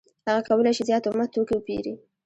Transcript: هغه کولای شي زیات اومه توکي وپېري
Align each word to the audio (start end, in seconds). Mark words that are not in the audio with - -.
هغه 0.27 0.41
کولای 0.49 0.73
شي 0.77 0.83
زیات 0.89 1.03
اومه 1.07 1.25
توکي 1.33 1.53
وپېري 1.55 1.93